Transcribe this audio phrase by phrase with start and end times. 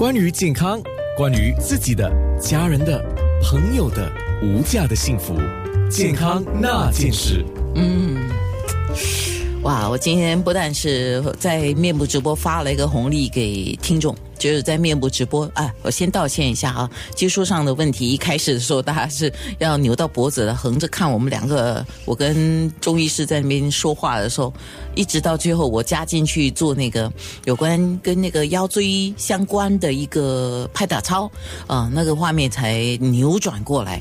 [0.00, 0.80] 关于健康，
[1.14, 2.10] 关于自己的、
[2.40, 3.04] 家人的、
[3.42, 4.10] 朋友的
[4.42, 5.34] 无价的幸福，
[5.90, 7.44] 健康那件事。
[7.74, 8.16] 嗯，
[9.60, 9.90] 哇！
[9.90, 15.48] 我今天不但是在面部直播发了一个红利给听众，就是在面部直播。
[15.54, 18.10] 啊，我先道歉一下啊，技术上的问题。
[18.10, 24.52] 一开始的时候，大家是要扭到脖子的，横着看我们两个，我跟中医师在那边说话的时候，
[24.96, 27.12] 一直到最后我加进去做那个
[27.44, 31.30] 有关跟那个腰椎相关的一个拍打操
[31.66, 34.00] 啊，那个画面才扭转过来。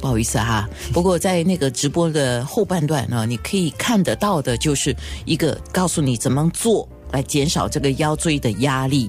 [0.00, 9.08] 不好意思哈，不过在那个直播的后半段呢，你可以看得到的就是一个告诉你怎么做来减少这个腰椎的压力。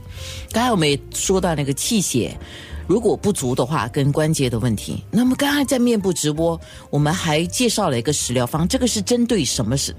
[0.52, 2.38] 刚才我们也说到那个气血
[2.88, 5.04] 如果不足的话，跟关节的问题。
[5.10, 6.60] 那么刚才在面部直播，
[6.92, 9.96] 我们还介绍了一个食疗方，这个是针对什么是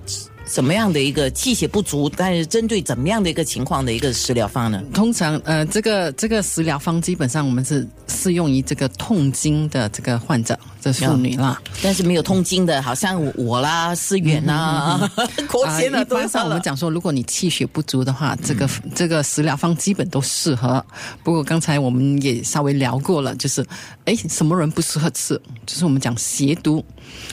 [0.47, 4.83] 什么样的一个气血不足，但是针对怎么样的一个情况的一个食疗方呢？
[4.95, 11.61] 通常，呃，这个这个食疗方基本上我们是适用于这个痛经的这个患者，这妇女啦。
[11.83, 15.11] 但是没有痛经的，好像我啦、思远呐、
[15.51, 20.85] 国贤啊，啊，一般上我们讲说，如果你气血不足的话，这个这个食疗方基本都适合。
[21.25, 23.67] 不过刚才我们也稍微聊过了，就是，
[24.05, 25.41] 哎，什么人不适合吃？
[25.67, 26.85] 就是我们讲邪毒，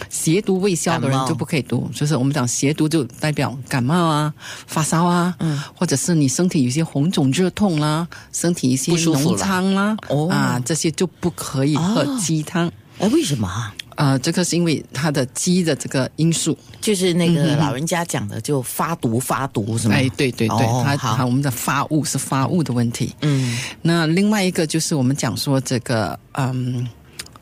[0.09, 1.88] 邪毒未消的人就不可以读。
[1.93, 4.33] 就是我们讲邪毒，就代表感冒啊、
[4.67, 10.29] 发烧啊，嗯，或者是你身体有些红肿热痛啦，身体一些脓疮啦，哦。
[10.29, 12.71] 啊，这些就不可以喝鸡汤。
[12.99, 13.73] 哎，为什么啊？
[13.95, 19.95] 呃，这个是因为它的鸡的这个因素，就是那个老人家讲的，就发毒发毒是吗？
[19.95, 21.15] 哎，对对对，哦它好。
[21.15, 23.15] 它我们的发物是发物的问题。
[23.21, 26.88] 嗯，那另外一个就是我们讲说这个嗯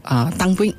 [0.01, 0.73] 啊、当归，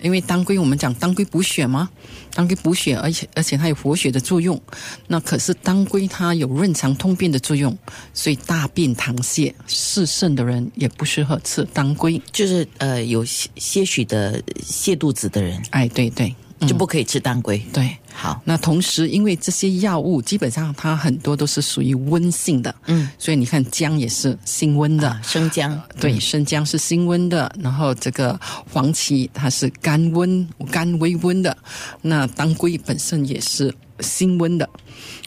[0.00, 1.88] 因为当归我们讲当归补血嘛，
[2.34, 4.60] 当归补血，而且而且它有活血的作用。
[5.06, 7.76] 那可是当归它有润肠通便的作用，
[8.12, 12.20] 所以大便溏泻、湿肾的人也不适合吃当归。
[12.32, 17.58] 就是呃有些些许的泻肚子的人哎，对对，嗯就不可以吃当归。
[17.72, 17.96] 对。
[18.18, 25.78] 好，那同时，因为这些药物基本上它很多都是属于温性的，嗯，所以你看姜也是性温的，啊生姜。
[26.00, 28.40] 对，生姜是性温的，然后这个
[28.72, 31.54] 黄芪它是甘温、甘微温的，
[32.00, 34.66] 那当归本身也是性温的，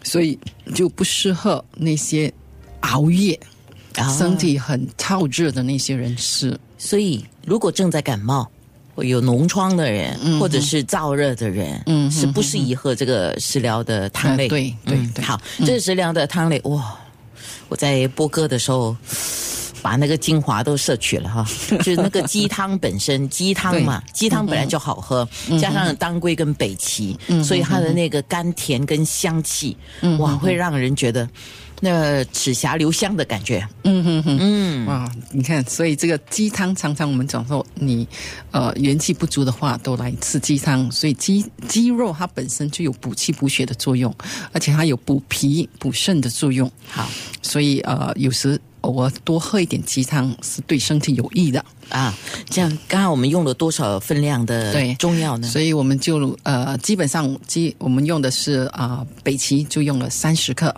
[0.02, 0.40] 所以
[0.74, 2.34] 就不适合那些
[2.80, 3.40] 熬夜、
[3.98, 4.10] 啊。
[4.18, 6.60] 身体很燥热的那些人吃。
[6.80, 8.50] 所以如果正在感冒。
[9.00, 14.48] 或有脓疮的人，或者是燥热的人，嗯是不适宜喝这个食疗的汤类。
[14.48, 16.60] 啊对对好，这是食疗的汤类。
[16.66, 17.00] 哇，
[17.70, 18.96] 我在播歌的时候。
[19.82, 21.46] 把那个精华都摄取了哈，
[21.80, 25.26] 就是那个鸡汤本身，鸡汤嘛，鸡汤本来就好喝，
[25.58, 29.78] 加上当归跟北芪，所以它的那个甘甜跟香气，
[30.20, 31.26] 哇，会让人觉得
[31.82, 33.68] 那齿颊留香的感觉。
[33.84, 38.08] 嗯哼哼，嗯，哇，你看，所以这个鸡汤常常我们讲说，你
[38.52, 40.92] 呃元气不足的话，都来吃鸡汤。
[40.92, 44.14] 所以鸡鸡肉它本身就有补气补血的作用，
[44.52, 46.70] 而且它有补脾补肾的作用。
[46.88, 47.10] 好
[47.50, 51.66] 所以呃，有时偶尔多喝一点鸡汤是对身体有益的。
[51.90, 52.14] 啊，
[52.48, 55.48] 这样刚刚我们用了多少分量的对中药呢？
[55.48, 60.74] 所以我们就呃，基本上基我们用的是啊、北芪就用了三十克，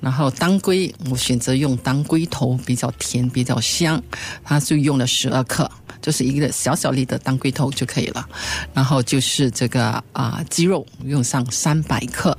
[0.00, 4.02] 然后当归我选择用当归头，比较甜比较香，
[4.42, 5.70] 它就用了十二克，
[6.00, 8.28] 就是一个小小粒的当归头就可以了。
[8.74, 12.36] 然后就是这个啊、鸡肉用上三百克，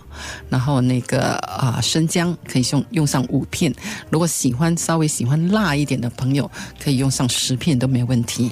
[0.50, 3.73] 然后那个啊、生姜可以用用上五片，
[4.09, 6.50] 如果喜欢稍微喜欢辣一点的朋友，
[6.81, 8.51] 可以用上十片都没问题。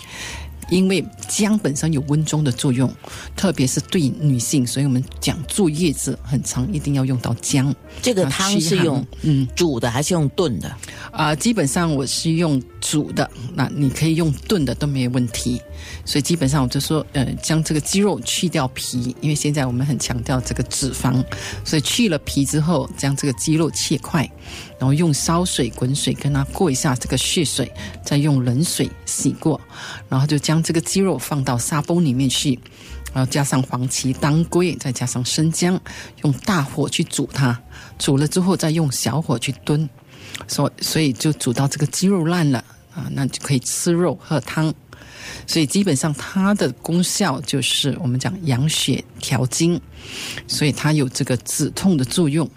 [0.71, 2.91] 因为姜本身有温中的作用，
[3.35, 7.75] 特别是对女性，所以我们讲坐月子很长，一定要用到姜。
[8.01, 10.73] 这个汤是用嗯煮的还是用炖的？
[11.11, 15.61] 啊、基本上我是用煮的，那你可以用炖的都没有问题。
[16.05, 21.21] 所以基本上我就说，呃，将这个鸡肉去掉皮，因为现在我们很强调这个脂肪，
[21.65, 24.29] 所以去了皮之后，将这个鸡肉切块，
[24.79, 27.69] 然后用烧水滚水跟它过一下这个血水，
[28.05, 29.59] 再用冷水洗过，
[30.07, 32.59] 然后就将这个鸡肉放到砂煲里面去。
[33.13, 35.77] 然后加上黄芪、当归，再加上生姜，
[36.23, 37.59] 用大火去煮它。
[37.99, 39.89] 煮了之后，再用小火去炖，
[40.47, 42.63] 所所以就煮到这个鸡肉烂了
[42.95, 44.73] 啊，那就可以吃肉喝汤。
[45.45, 49.79] 所以基本上它的功效就是我们讲养血调经，
[50.47, 52.49] 所以它有这个止痛的作用。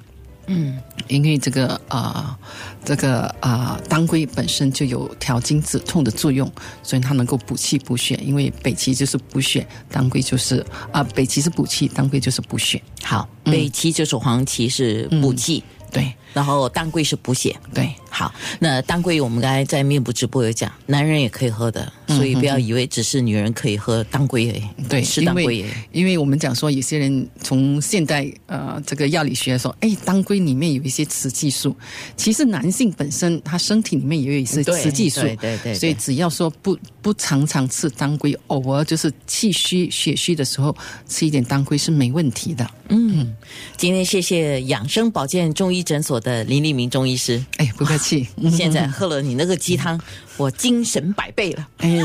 [0.47, 2.39] 嗯，因为这个啊、
[2.85, 6.51] 这个啊、当归本身就有调经止痛的作用，
[6.83, 8.15] 所以它能够补气补血。
[8.23, 12.83] 因为北芪就是补血，当归就是啊、北芪是补气，当归就是补血。
[13.03, 17.57] 好，北芪就是黄芪是补气，对然后当归是补血。
[17.73, 24.63] 对，好，那当归我们刚才在面部直播有讲，男人也可以喝的，所以不要以为只是女人可以喝当归。
[24.89, 25.65] 对，是因为。
[25.93, 31.75] 因为我们讲说，有些人从现代呃这个药理学说，哎，当归里面有一些雌激素，
[32.17, 40.77] 其实男性本身他身体里面也有一些雌激素，对对对对所以只要说不不常常吃当归，偶尔就是气虚血虚的时候
[41.09, 42.69] 吃一点当归是没问题的。
[42.89, 43.35] 嗯，
[43.77, 47.43] 今天谢谢养生保健中医诊所的林立明中医师。
[47.57, 48.27] 哎，不客气。
[48.51, 49.99] 现在喝了你那个鸡汤，
[50.37, 51.69] 我精神百倍了。
[51.79, 52.01] 哎，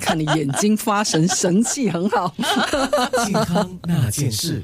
[0.00, 2.34] 看你眼睛发神，神气很好。
[3.24, 4.62] 健康那件事。